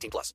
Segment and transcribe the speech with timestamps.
[0.00, 0.34] 18 plus.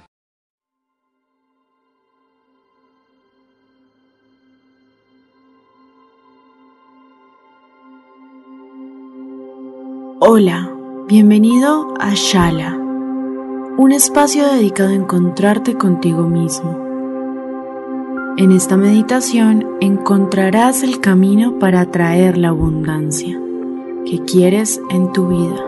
[10.23, 10.71] Hola,
[11.07, 12.77] bienvenido a Shala,
[13.77, 16.91] un espacio dedicado a encontrarte contigo mismo
[18.37, 23.37] en esta meditación encontrarás el camino para atraer la abundancia
[24.05, 25.63] que quieres en tu vida,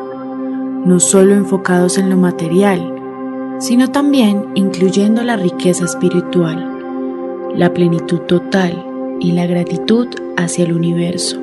[0.86, 8.84] no solo enfocados en lo material, sino también incluyendo la riqueza espiritual, la plenitud total
[9.20, 10.08] y la gratitud
[10.38, 11.40] hacia el universo.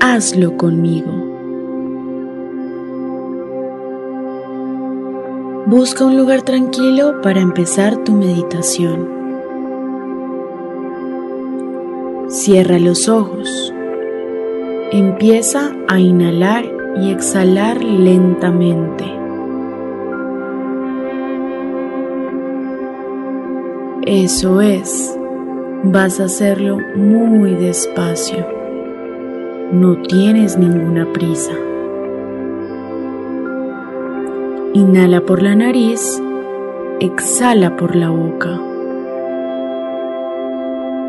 [0.00, 1.15] Hazlo conmigo.
[5.66, 9.08] Busca un lugar tranquilo para empezar tu meditación.
[12.28, 13.74] Cierra los ojos.
[14.92, 16.66] Empieza a inhalar
[17.02, 19.04] y exhalar lentamente.
[24.06, 25.18] Eso es.
[25.82, 28.46] Vas a hacerlo muy despacio.
[29.72, 31.65] No tienes ninguna prisa.
[34.76, 36.22] Inhala por la nariz,
[37.00, 38.60] exhala por la boca.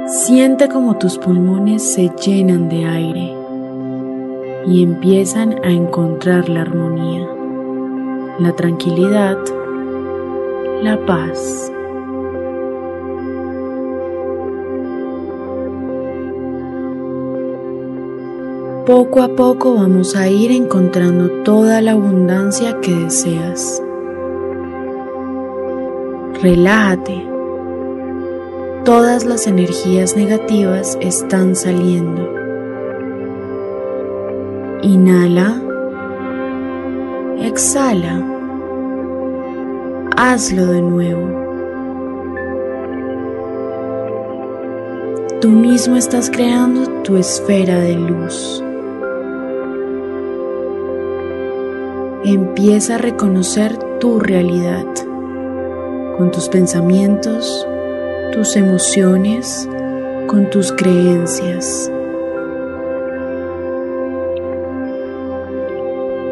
[0.07, 3.35] Siente como tus pulmones se llenan de aire
[4.67, 7.27] y empiezan a encontrar la armonía,
[8.39, 9.37] la tranquilidad,
[10.81, 11.69] la paz.
[18.87, 23.83] Poco a poco vamos a ir encontrando toda la abundancia que deseas.
[26.41, 27.27] Relájate
[28.85, 32.33] todas las energías negativas están saliendo.
[34.83, 35.61] Inhala.
[37.41, 38.23] Exhala.
[40.15, 41.27] Hazlo de nuevo.
[45.41, 48.63] Tú mismo estás creando tu esfera de luz.
[52.29, 54.83] Empieza a reconocer tu realidad
[56.17, 57.65] con tus pensamientos,
[58.33, 59.65] tus emociones
[60.27, 61.89] con tus creencias.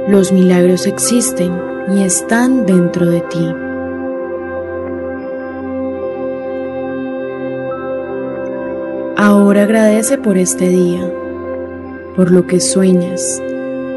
[0.10, 1.54] Los milagros existen
[1.96, 3.54] y están dentro de ti.
[9.16, 11.10] Ahora agradece por este día,
[12.18, 13.42] por lo que sueñas.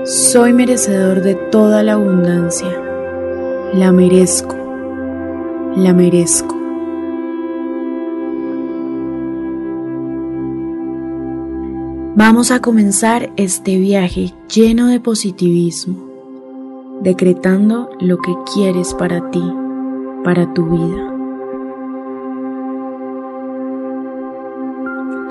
[0.08, 2.80] Soy merecedor de toda la abundancia.
[3.74, 4.56] La merezco.
[5.76, 6.56] La merezco.
[12.16, 15.98] Vamos a comenzar este viaje lleno de positivismo,
[17.02, 19.44] decretando lo que quieres para ti,
[20.24, 21.17] para tu vida.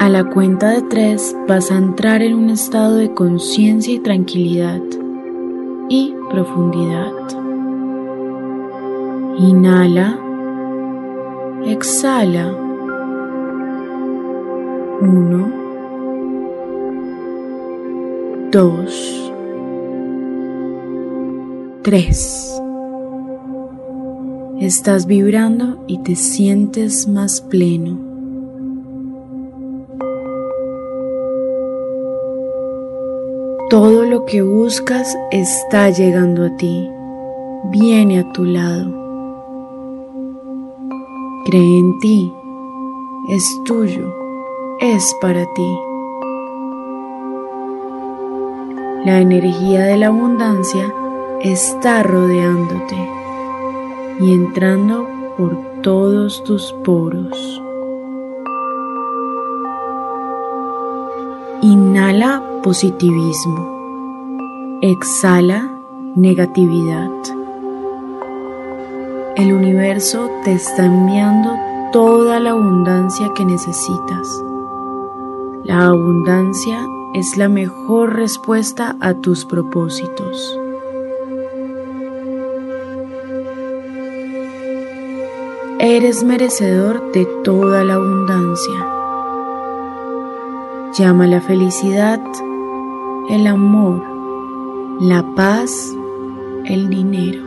[0.07, 4.79] A la cuenta de tres vas a entrar en un estado de conciencia y tranquilidad
[5.89, 7.11] y profundidad.
[9.37, 10.17] Inhala,
[11.65, 12.55] exhala.
[15.01, 15.51] Uno.
[18.49, 19.33] Dos,
[21.81, 22.61] tres.
[24.61, 28.06] Estás vibrando y te sientes más pleno.
[33.69, 36.89] Todo lo que buscas está llegando a ti,
[37.65, 38.89] viene a tu lado.
[41.45, 42.31] Cree en ti,
[43.27, 44.13] es tuyo,
[44.79, 45.79] es para ti.
[49.03, 50.93] La energía de la abundancia
[51.41, 52.95] está rodeándote.
[54.19, 57.61] y entrando por todos tus poros.
[61.97, 64.77] Inhala positivismo.
[64.83, 65.67] Exhala
[66.15, 67.09] negatividad.
[69.35, 71.55] El universo te está enviando
[71.91, 74.27] toda la abundancia que necesitas.
[75.63, 76.85] La abundancia
[77.15, 80.55] es la mejor respuesta a tus propósitos.
[85.79, 88.96] Eres merecedor de toda la abundancia.
[90.97, 92.19] Llama la felicidad,
[93.29, 94.03] el amor,
[94.99, 95.93] la paz,
[96.65, 97.43] el dinero.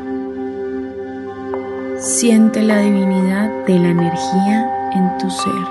[1.98, 5.66] Siente la divinidad de la energía en tu ser.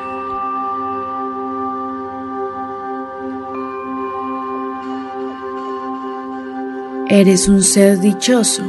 [7.07, 8.63] Eres un ser dichoso,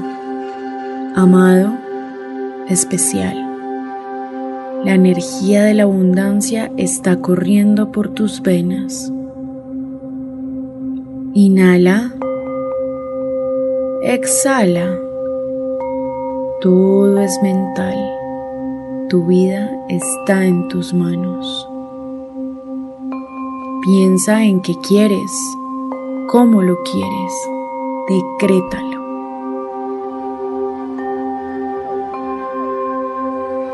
[1.16, 1.72] amado,
[2.68, 3.49] especial.
[4.84, 9.12] La energía de la abundancia está corriendo por tus venas.
[11.34, 12.14] Inhala.
[14.02, 14.98] Exhala.
[16.62, 17.96] Todo es mental.
[19.10, 21.68] Tu vida está en tus manos.
[23.82, 25.30] Piensa en qué quieres,
[26.28, 27.32] cómo lo quieres.
[28.08, 28.99] Decrétalo.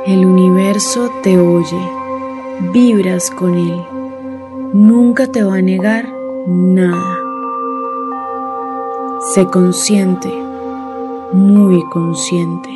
[0.06, 1.80] El universo te oye,
[2.72, 3.84] vibras con él,
[4.72, 6.08] nunca te va a negar
[6.46, 7.18] nada.
[9.34, 10.28] Sé consciente,
[11.32, 12.70] muy consciente.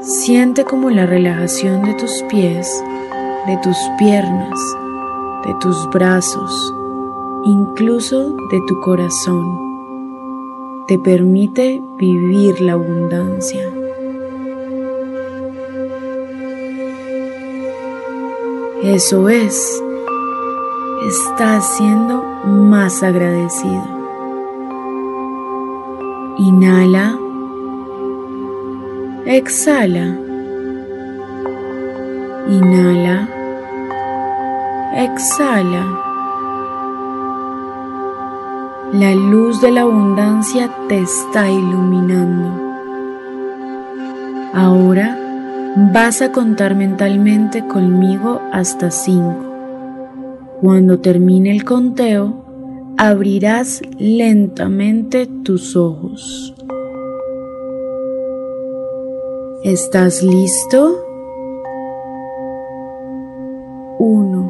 [0.00, 2.84] Siente como la relajación de tus pies,
[3.46, 4.76] de tus piernas,
[5.46, 6.74] de tus brazos,
[7.46, 9.64] incluso de tu corazón,
[10.88, 13.73] te permite vivir la abundancia.
[18.84, 19.82] Eso es,
[21.08, 23.82] estás siendo más agradecido.
[26.36, 27.18] Inhala.
[29.24, 30.18] Exhala.
[32.46, 33.26] Inhala.
[34.96, 36.00] Exhala.
[38.92, 42.50] La luz de la abundancia te está iluminando.
[44.52, 45.23] Ahora
[45.76, 49.34] Vas a contar mentalmente conmigo hasta 5.
[50.60, 52.44] Cuando termine el conteo,
[52.96, 56.54] abrirás lentamente tus ojos.
[59.64, 60.94] ¿Estás listo?
[63.98, 64.48] 1,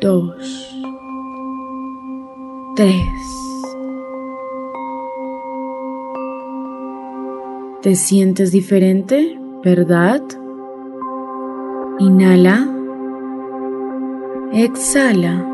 [0.00, 0.76] 2,
[2.74, 2.94] 3.
[7.80, 10.20] Te sientes diferente, ¿verdad?
[12.00, 12.68] Inhala.
[14.52, 15.46] Exhala.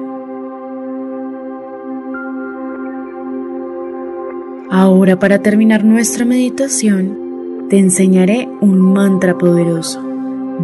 [4.70, 10.02] Ahora para terminar nuestra meditación, te enseñaré un mantra poderoso,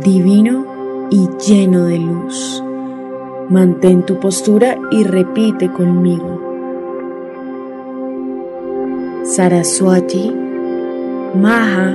[0.03, 0.65] divino
[1.11, 2.65] y lleno de luz.
[3.51, 6.41] Mantén tu postura y repite conmigo.
[9.25, 10.40] Saraswati
[11.35, 11.95] Maha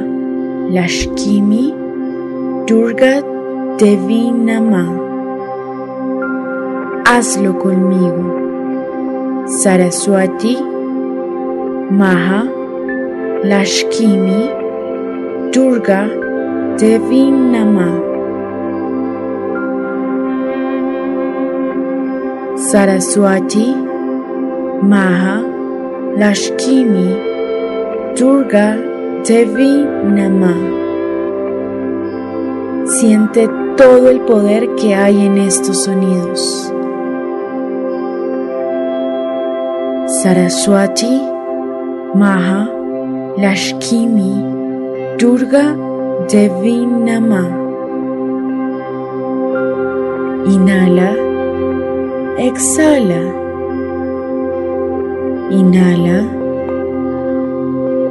[0.71, 1.73] Lashkimi
[2.65, 3.21] Durga
[3.77, 4.85] Devi Nama.
[7.03, 8.23] Hazlo conmigo.
[9.45, 10.55] Saraswati
[11.91, 12.47] Maha
[13.43, 14.49] Lashkimi
[15.51, 16.07] Durga
[16.79, 17.91] Devi Nama.
[22.55, 23.75] Saraswati
[24.81, 25.43] Maha
[26.15, 27.19] Lashkimi
[28.15, 28.94] Durga
[29.27, 30.53] Devi Nama.
[32.85, 36.71] Siente todo el poder que hay en estos sonidos.
[40.21, 41.23] Saraswati,
[42.13, 42.69] Maha,
[43.37, 44.45] Lashkimi,
[45.17, 45.75] Durga,
[46.29, 47.49] Devi Nama.
[50.45, 51.15] Inhala,
[52.37, 53.21] exhala.
[55.49, 56.44] Inhala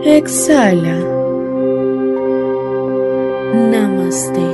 [0.06, 0.96] Exhala.
[3.70, 4.53] Namaste.